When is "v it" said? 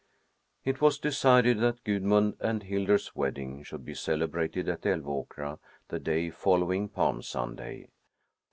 0.63-0.81